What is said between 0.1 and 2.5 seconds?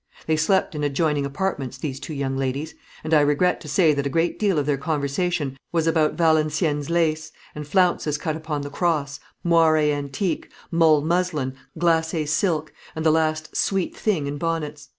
They slept in adjoining apartments, these two young